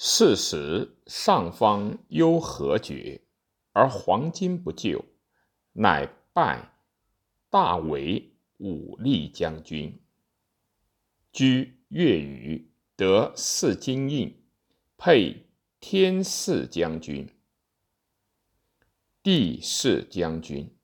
[0.00, 3.20] 是时上方忧何绝，
[3.72, 5.04] 而黄巾不就，
[5.72, 6.70] 乃拜
[7.50, 10.00] 大为武力将军。
[11.32, 14.40] 居越余，得四金印，
[14.96, 15.48] 配
[15.80, 17.28] 天士将军、
[19.20, 20.78] 地士将军、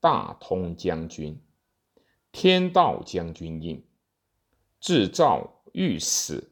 [0.00, 1.40] 大通将军、
[2.32, 3.86] 天道将军印，
[4.80, 6.50] 制造御史。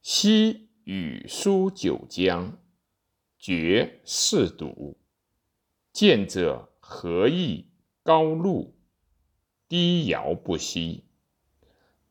[0.00, 2.58] 昔与书九江，
[3.38, 4.98] 绝世笃。
[5.92, 7.72] 见者何意
[8.02, 8.78] 高露，
[9.68, 11.04] 低遥不息。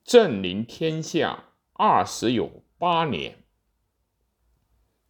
[0.04, 3.44] 正临天下二十有八年，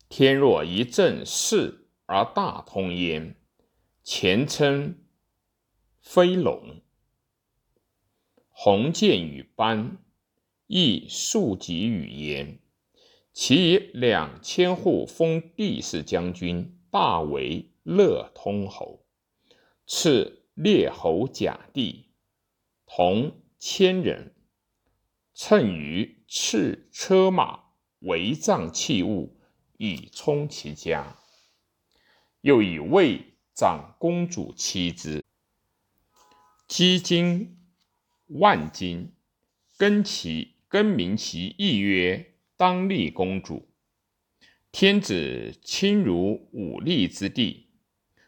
[0.08, 3.36] 天若一正视而大通焉，
[4.04, 5.04] 前称
[6.00, 6.82] 飞龙。
[8.50, 9.98] 鸿渐与斑，
[10.68, 12.60] 亦数及与焉。
[13.40, 19.06] 其以两千户封地氏将军，大为乐通侯，
[19.86, 22.08] 赐列侯甲第，
[22.88, 24.34] 同千人，
[25.36, 27.66] 乘于赐车马
[28.00, 29.40] 为葬器物，
[29.78, 31.16] 以充其家。
[32.42, 35.24] 又以魏长公主妻之，
[36.68, 37.56] 积金
[38.26, 39.14] 万金，
[39.78, 42.34] 更其更名其义曰。
[42.58, 43.70] 当立公主，
[44.72, 47.68] 天子亲如武力之地，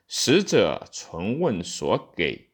[0.07, 2.51] 使者存问所给，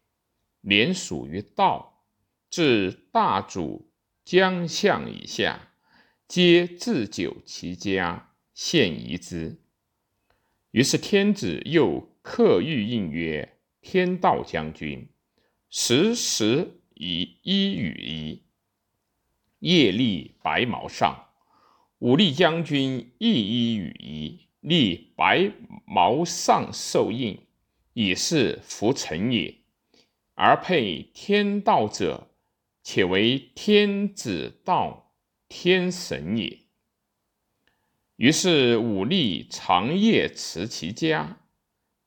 [0.62, 2.06] 连属于道，
[2.50, 3.92] 至大主
[4.24, 5.74] 将相以下，
[6.30, 9.60] 皆置酒其家，献遗之。
[10.72, 15.10] 于是天子又刻玉印曰：“天道将军，
[15.70, 18.44] 时时以衣与一，
[19.60, 21.24] 夜立白毛上。”
[22.06, 25.52] 武力将军亦衣羽衣，立白
[25.88, 27.48] 毛上受印，
[27.94, 29.56] 以示服臣也。
[30.36, 32.28] 而配天道者，
[32.84, 35.14] 且为天子道
[35.50, 36.60] 天神也。
[38.18, 41.40] 于是武力长夜持其家，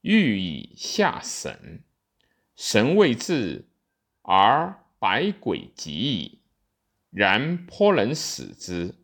[0.03, 1.83] 欲以下神。
[2.55, 3.67] 神未至，
[4.23, 6.39] 而百鬼及矣。
[7.11, 8.95] 然颇能使之。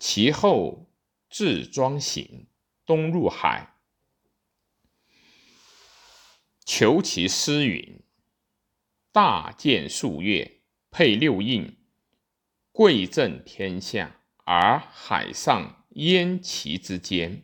[0.00, 0.90] 其后
[1.28, 2.46] 自庄行，
[2.86, 3.74] 东入海，
[6.64, 8.00] 求其诗云
[9.12, 11.76] ：“大建数月，配六印，
[12.72, 14.16] 贵震天下。
[14.46, 17.42] 而海上焉其之间，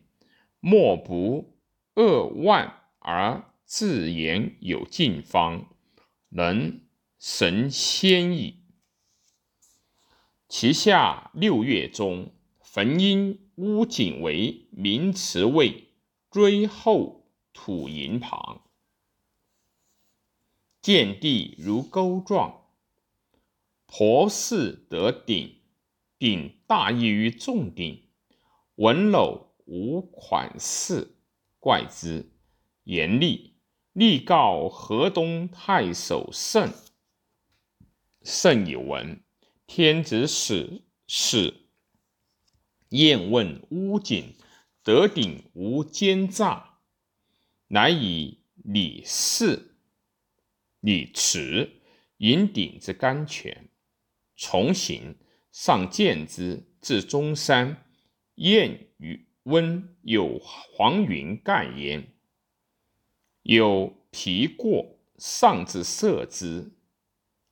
[0.59, 1.59] 莫不
[1.95, 5.77] 扼腕而自言有近方，
[6.31, 6.81] 能
[7.19, 8.65] 神仙矣。
[10.49, 12.33] 其下六月中。”
[12.77, 15.95] 焚因乌锦为名词位，
[16.31, 18.65] 追后土营旁，
[20.83, 22.67] 见地如钩状，
[23.87, 25.57] 婆氏得鼎，
[26.19, 28.11] 鼎大异于众鼎，
[28.75, 31.17] 文篓无款式，
[31.59, 32.31] 怪之。
[32.85, 33.55] 严厉，
[33.95, 36.71] 力告河东太守盛。
[38.23, 39.25] 盛以闻，
[39.67, 41.63] 天子使使。
[42.91, 44.35] 燕问乌锦
[44.83, 46.79] 得鼎无奸诈，
[47.69, 49.75] 乃以李氏、
[50.81, 51.71] 李慈
[52.19, 53.69] 引鼎之甘泉，
[54.37, 55.17] 从行
[55.51, 57.85] 上见之，至中山。
[58.37, 62.13] 燕与温有黄云盖焉，
[63.43, 66.73] 有皮过上至射之，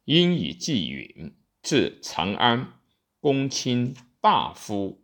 [0.05, 2.81] 因以寄云至长安，
[3.19, 5.03] 公卿大夫。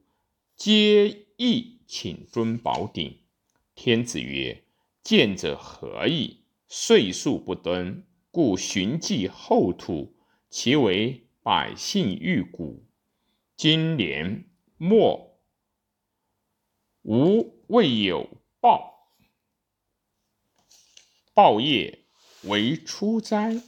[0.60, 3.22] 皆意请尊宝鼎。
[3.74, 4.62] 天子曰
[5.02, 6.44] ：“见者何意？
[6.68, 10.14] 岁数不敦，故循迹后土，
[10.50, 12.86] 其为百姓欲古。
[13.56, 15.40] 今年末
[17.04, 18.28] 吾未有
[18.60, 19.14] 报，
[21.32, 22.04] 报业
[22.42, 23.62] 为出哉？”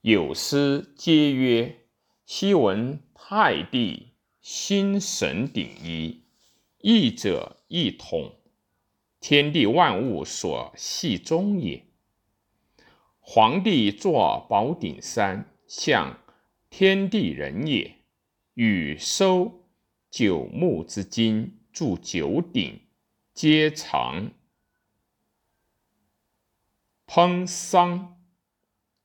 [0.00, 1.86] 有诗皆曰
[2.24, 4.12] ：“昔闻太帝。”
[4.48, 6.22] 心神鼎一，
[6.78, 8.36] 义者一统，
[9.18, 11.84] 天地万物所系中也。
[13.18, 16.20] 皇帝坐宝鼎山，象
[16.70, 17.96] 天地人也。
[18.54, 19.64] 禹收
[20.12, 22.82] 九牧之金，铸九鼎，
[23.34, 24.30] 皆藏
[27.04, 28.16] 烹桑。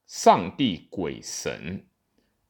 [0.06, 1.88] 上帝鬼神，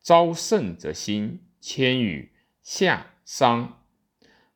[0.01, 2.31] 昭圣则兴，千羽。
[2.61, 3.85] 夏商。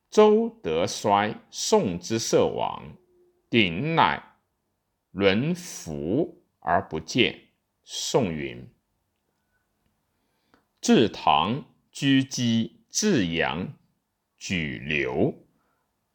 [0.10, 2.96] 周德衰，宋之社亡，
[3.50, 4.38] 鼎乃
[5.12, 7.50] 沦服而不见。
[7.84, 8.70] 宋云。
[10.80, 13.74] 至唐，居基、至阳、
[14.38, 15.34] 举流，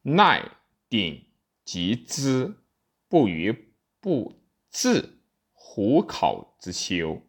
[0.02, 0.50] 奈
[0.88, 1.26] 鼎
[1.64, 2.56] 及之，
[3.08, 4.40] 不于不
[4.70, 5.18] 治。
[5.52, 7.22] 虎考之修，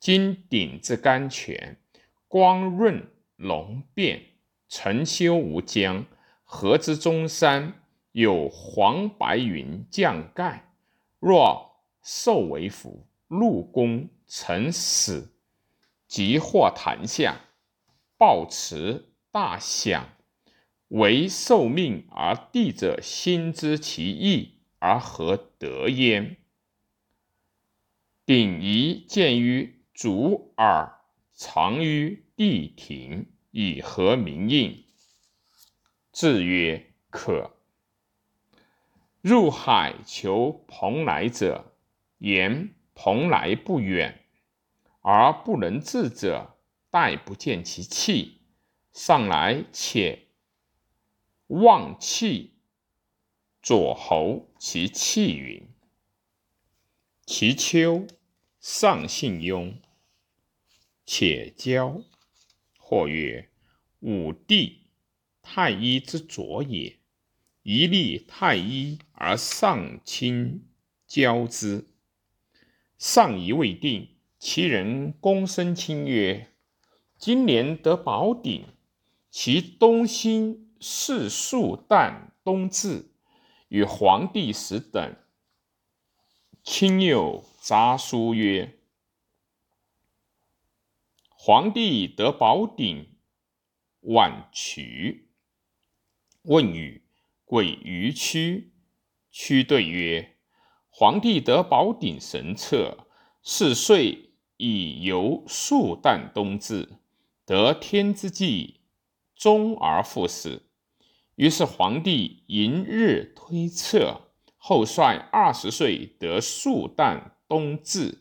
[0.00, 1.80] 今鼎之甘泉，
[2.26, 3.06] 光润
[3.36, 4.22] 龙变，
[4.68, 6.04] 澄修无疆。
[6.44, 10.72] 河之中山，有黄白云降盖。
[11.18, 15.34] 若受为福，入宫成死，
[16.06, 17.40] 即或坛下，
[18.16, 20.08] 抱持大享。
[20.88, 26.36] 为受命而帝者，心知其意而何得焉？
[28.24, 31.00] 鼎仪见于足耳，
[31.32, 34.84] 藏于地庭，以和名应。
[36.12, 37.56] 字曰可。
[39.22, 41.72] 入海求蓬莱者，
[42.18, 44.22] 言蓬莱不远，
[45.00, 46.58] 而不能至者，
[46.90, 48.42] 待不见其气，
[48.92, 50.28] 上来且
[51.46, 52.58] 望气，
[53.62, 55.66] 左侯其气云。
[57.24, 58.06] 其丘
[58.60, 59.80] 上信庸，
[61.06, 62.02] 且交。
[62.88, 63.48] 或曰：
[63.98, 64.82] 武帝
[65.42, 66.98] 太医之左也。
[67.64, 70.64] 一立太医而上亲
[71.04, 71.88] 交之。
[72.96, 76.52] 上仪未定，其人躬身亲曰
[77.18, 78.66] ：“今年得宝鼎，
[79.32, 83.10] 其东兴是数旦冬至，
[83.66, 85.16] 与黄帝时等。”
[86.62, 88.78] 亲又札书曰
[91.46, 93.06] ：“皇帝得宝鼎，
[94.00, 95.30] 晚取。”
[96.42, 97.04] 问语，
[97.44, 98.72] 鬼于屈。
[99.30, 100.38] 屈对曰
[100.90, 103.06] ：“皇帝得宝鼎神策，
[103.44, 106.98] 是岁以游数旦冬至，
[107.44, 108.80] 得天之际，
[109.36, 110.62] 终而复始。
[111.36, 118.18] 于是皇帝迎日推测。”后率二十岁得数旦冬至，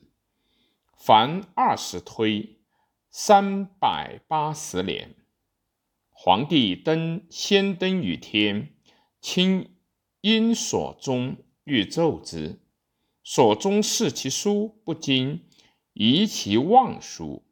[0.96, 2.60] 凡二十推，
[3.18, 5.16] 三百八十年。
[6.12, 8.76] 皇帝登先登于天，
[9.22, 9.78] 亲
[10.20, 12.60] 因所中欲奏之，
[13.24, 15.48] 所中视其书不精，
[15.94, 17.46] 疑其妄书。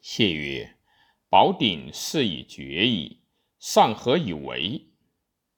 [0.00, 0.78] 谢曰
[1.28, 3.20] ：“宝鼎是以绝矣，
[3.58, 4.94] 上何以为？”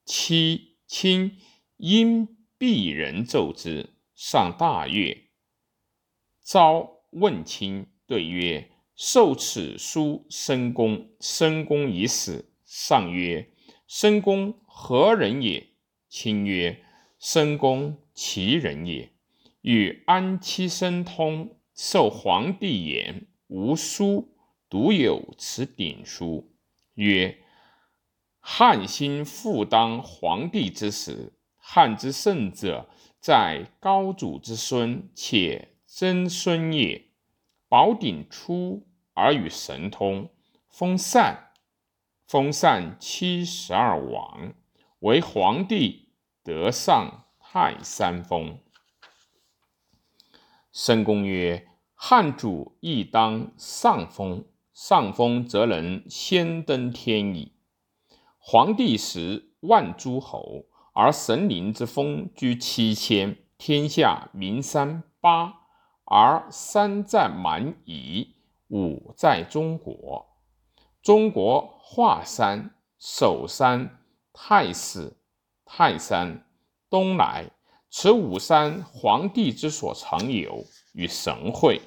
[0.04, 1.38] 七亲。
[1.76, 2.26] 因
[2.58, 5.28] 鄙人奏之，上大悦。
[6.40, 11.08] 昭问亲，对曰：“受此书，申公。
[11.20, 13.50] 申公已死。”上曰
[13.86, 15.68] ：“申公何人也？”
[16.08, 16.82] 亲曰
[17.18, 19.10] ：“申公其人也。
[19.62, 24.34] 与安期生通，受皇帝言，无书，
[24.68, 26.52] 独有此鼎书。
[26.94, 27.38] 曰：
[28.40, 31.32] 汉兴复当皇帝之时。”
[31.66, 37.06] 汉之圣者，在高祖之孙，且曾孙也。
[37.68, 40.30] 宝鼎出而与神通，
[40.68, 41.50] 封禅，
[42.26, 44.54] 封禅七十二王，
[45.00, 46.08] 为皇帝，
[46.42, 48.58] 得上泰山封。
[50.72, 57.52] 申公曰：“汉主亦当上封，上封则能先登天矣。
[58.38, 60.66] 皇帝时万诸侯。”
[60.96, 65.63] 而神灵之封居七千，天下名山八，
[66.04, 68.34] 而三在蛮夷，
[68.68, 70.26] 五在中国。
[71.02, 73.98] 中国华山、首山、
[74.32, 75.16] 太史、
[75.64, 76.46] 泰山、
[76.88, 77.50] 东来，
[77.90, 81.80] 此五山，皇帝之所常有，与神会。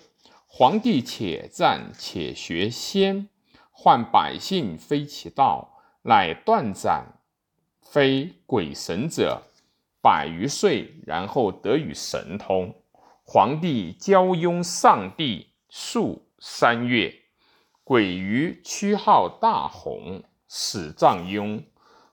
[0.45, 3.29] 皇帝且战且学仙，
[3.71, 7.13] 患百姓非其道，乃断斩。
[7.81, 9.41] 非鬼神者
[10.01, 12.75] 百余岁，然后得与神通。
[13.29, 17.13] 皇帝交拥上帝数三月，
[17.83, 21.61] 鬼于屈号大弘，始葬雍，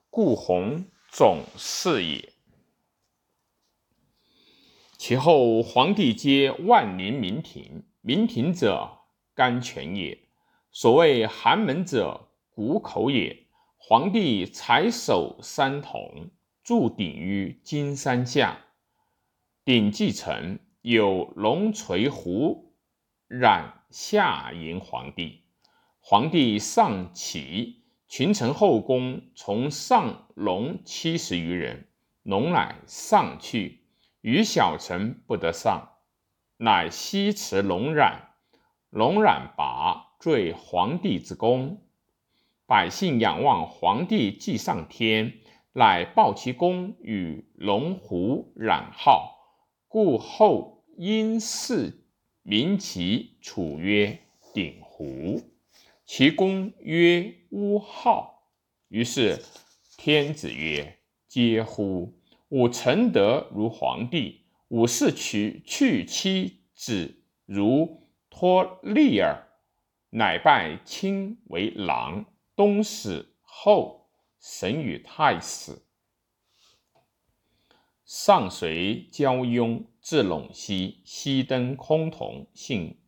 [0.09, 2.33] 故弘总是也。
[4.97, 10.27] 其后皇帝皆万灵明庭，明庭者甘泉也。
[10.73, 13.47] 所谓寒门者，谷口也。
[13.77, 16.29] 皇帝采守三铜，
[16.61, 18.65] 铸鼎于金山下。
[19.63, 22.75] 鼎既成，有龙垂胡
[23.27, 25.41] 染下迎皇帝。
[25.99, 31.87] 皇帝上启，群臣后宫从上龙七十余人，
[32.21, 33.87] 龙乃上去，
[34.21, 35.93] 余小臣不得上，
[36.57, 38.19] 乃西辞龙辇。
[38.91, 41.81] 龙辇拔，坠皇帝之宫。
[42.67, 45.39] 百姓仰望皇帝祭上天，
[45.73, 49.31] 乃报其功与龙虎辇号，
[49.87, 51.93] 故后因谥
[52.43, 54.19] 名其楚曰
[54.53, 55.41] 鼎湖。
[56.05, 58.49] 其功曰乌号。
[58.87, 59.43] 于是
[59.97, 60.99] 天子曰
[61.29, 62.13] ：“嗟乎！
[62.49, 68.01] 吾臣德如皇帝，吾事取去妻子如。”
[68.37, 69.47] 托利尔，
[70.09, 74.09] 乃拜卿为郎，东死后
[74.41, 75.81] 神与太史。
[78.03, 82.99] 上随交雍至陇西，西登崆峒，姓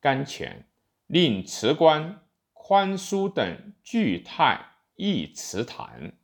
[0.00, 0.68] 甘泉，
[1.06, 2.20] 令辞官
[2.52, 6.18] 宽叔等聚太一祠坛，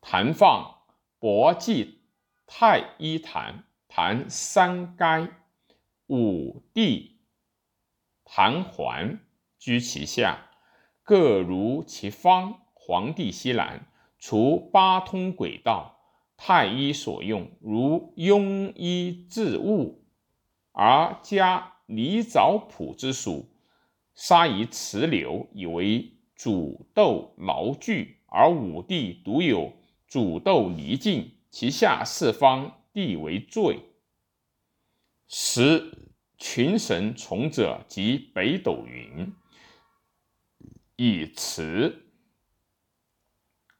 [0.00, 0.80] 坛放
[1.20, 2.00] 博祭
[2.44, 5.28] 太一坛，坛三该
[6.08, 7.20] 五帝。
[8.24, 9.20] 坛环
[9.60, 10.50] 居其下，
[11.04, 12.62] 各如其方。
[12.74, 13.86] 皇帝西南，
[14.18, 15.95] 除八通轨道，
[16.36, 20.04] 太医所用，如庸医治物，
[20.72, 23.48] 而加泥藻朴之属，
[24.14, 28.18] 杀以池流，以为煮豆劳具。
[28.26, 29.72] 而五帝独有
[30.06, 33.80] 煮豆泥净，其下四方地为最。
[35.28, 35.92] 十。
[36.38, 39.32] 群神从者及北斗云，
[40.96, 42.05] 以辞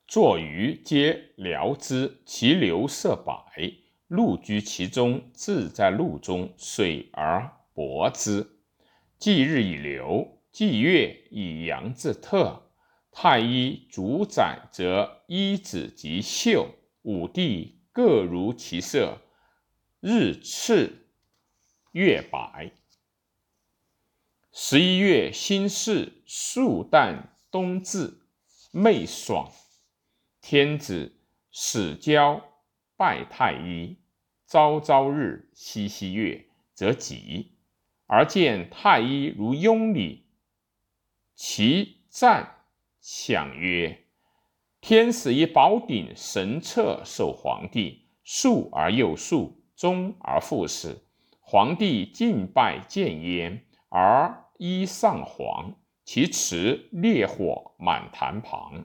[0.06, 3.72] 作于皆聊之，其流色白，
[4.06, 8.46] 陆居其中，自在陆中，水而薄之。
[9.18, 12.70] 既日以流，既月以阳自特。
[13.10, 16.68] 太一主宰，则衣子及袖，
[17.02, 19.18] 五帝各如其色，
[20.00, 21.08] 日赤。
[21.90, 22.72] 月白，
[24.52, 28.20] 十一月辛巳，数旦冬至，
[28.70, 29.50] 昧爽。
[30.48, 31.16] 天子
[31.50, 32.40] 始交
[32.96, 33.96] 拜太医，
[34.46, 37.56] 朝朝日，夕夕月，则吉。
[38.06, 40.26] 而见太医如雍礼，
[41.34, 42.58] 其赞
[43.00, 44.04] 享曰
[44.80, 50.96] ：“天使以宝鼎神策授皇帝，数而又数，终而复始。”
[51.42, 55.74] 皇帝敬拜见焉，而衣上黄，
[56.04, 58.84] 其辞烈火满坛旁。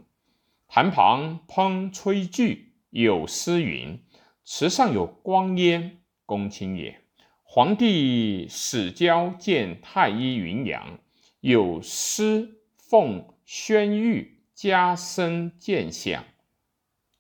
[0.74, 4.02] 坛旁烹炊具，有诗云
[4.46, 7.02] ：“池上有光烟，公卿也。”
[7.44, 10.98] 皇帝始交见太医云阳，
[11.42, 16.24] 有诗奉宣谕加身见相。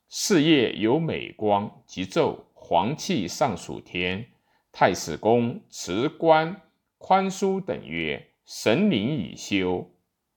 [0.07, 4.27] 事业有美光，即奏皇气上属天。
[4.71, 6.61] 太史公辞官
[6.97, 9.91] 宽叔等曰：“神灵已休，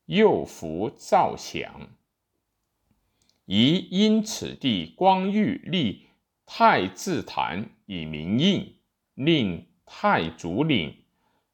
[0.07, 1.91] 又福兆祥，
[3.47, 6.07] 宜因此地光裕立
[6.47, 8.77] 太子坛以明应，
[9.15, 11.05] 令太祖领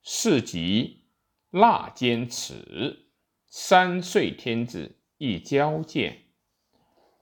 [0.03, 1.05] 世及
[1.51, 3.07] 纳坚持。
[3.47, 6.27] 三岁天子亦交见。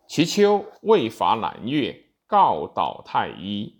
[0.07, 3.77] 其秋，未伐南越，告导太医。”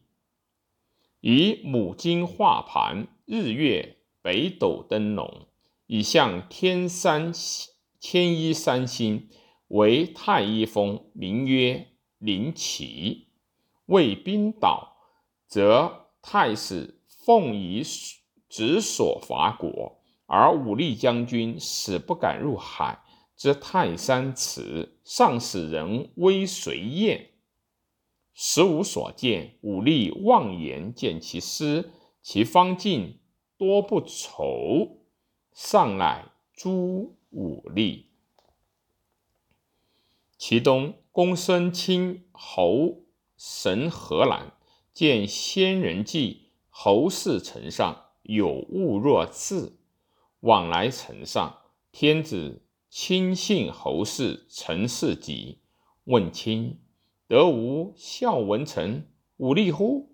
[1.21, 5.49] 以母金画盘，日月北斗灯笼，
[5.87, 7.33] 以向天山
[8.01, 9.29] 天一三星
[9.69, 11.87] 为太一峰，名曰
[12.19, 13.29] 灵旗。
[13.87, 14.97] 为兵倒，
[15.47, 17.83] 则太史奉以
[18.49, 23.03] 直所伐国，而武力将军死不敢入海
[23.35, 27.31] 之泰山祠，上使人微随燕。
[28.35, 33.21] 实无所见，武力妄言见其师，其方进
[33.57, 34.99] 多不酬，
[35.53, 38.08] 上乃诛武力。
[40.39, 43.01] 其东，公孙卿侯
[43.37, 44.53] 神何兰
[44.95, 49.81] 见仙人迹，侯氏城上有物若刺，
[50.41, 51.59] 往来城上。
[51.91, 55.59] 天子亲信侯氏陈氏疾，
[56.05, 56.79] 问卿。
[57.27, 60.09] 得无孝文臣武力乎？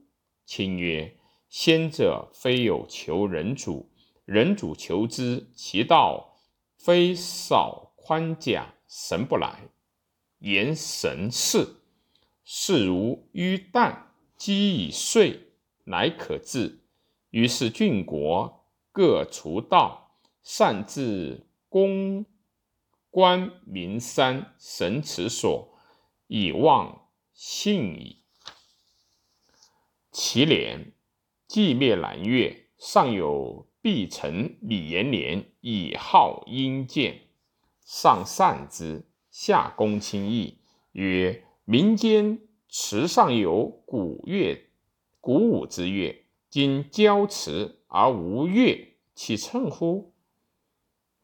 [0.47, 1.19] 卿曰
[1.51, 3.91] ：“先者非有求人主，
[4.25, 6.39] 人主求之，其道
[6.77, 9.69] 非少宽甲，神不来。
[10.45, 11.77] 言神事，
[12.45, 13.97] 事如淤旦，
[14.37, 16.81] 积以岁，乃可治。
[17.31, 22.27] 于是郡国各除道，擅自攻
[23.09, 25.79] 观明山神池所，
[26.27, 28.19] 以望信矣。
[30.13, 30.93] 其年，
[31.49, 37.23] 既灭南越，上有必臣李延年以号阴见，
[37.81, 40.59] 上善之，下公卿义，
[40.93, 42.39] 曰：民间
[42.69, 44.71] 池上有古乐、
[45.21, 50.13] 古舞之乐，今交池而无乐，其称乎？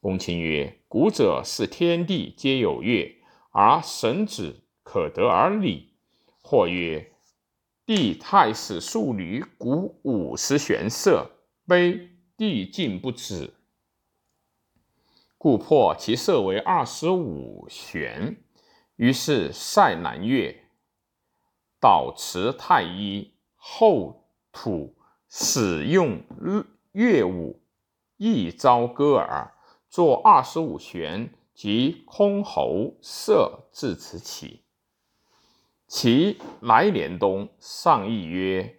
[0.00, 3.14] 公卿曰：古者是天地皆有乐，
[3.52, 5.90] 而神子可得而礼。
[6.42, 7.12] 或曰。
[7.86, 11.30] 帝太史庶女鼓五十弦瑟，
[11.64, 13.54] 悲帝尽不止，
[15.42, 18.36] 故破其色为二十五弦。
[18.96, 20.54] 于是塞南越，
[21.80, 24.98] 导持太医后土
[25.30, 26.22] 使用
[26.92, 27.62] 乐舞，
[28.18, 29.54] 一朝歌耳，
[29.88, 34.64] 作二十五弦，即箜篌瑟至此起。
[35.86, 38.78] 其来年冬，上议曰：“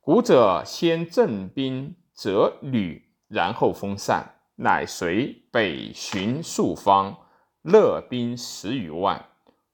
[0.00, 7.16] 古者先镇兵，则旅，然后封禅，乃随北巡数方，
[7.62, 9.24] 勒兵十余万，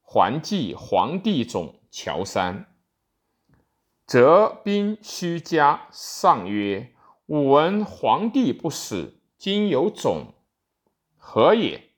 [0.01, 2.67] 还祭皇帝冢乔山。
[4.07, 6.93] 则兵须加。”上曰
[7.27, 10.35] ：“吾闻皇帝不死，今有冢，
[11.17, 11.91] 何也？”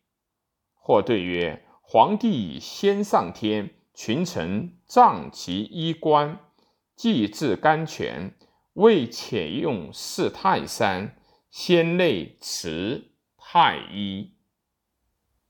[0.72, 6.38] 或对曰：“皇帝先上天。”群臣仗其衣冠，
[6.94, 8.32] 祭至甘泉，
[8.74, 11.17] 为遣用祀泰山，
[11.50, 14.37] 先内持太医。